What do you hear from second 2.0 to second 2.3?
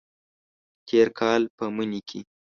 کې